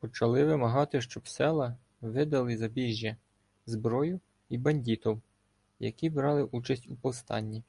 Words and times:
Почали 0.00 0.44
вимагати, 0.44 1.00
щоб 1.00 1.28
села 1.28 1.76
видали 2.00 2.56
збіжжя, 2.56 3.16
зброю 3.66 4.20
і 4.48 4.58
"бандітов", 4.58 5.20
які 5.78 6.10
брали 6.10 6.42
участь 6.44 6.88
у 6.88 6.96
повстанні. 6.96 7.62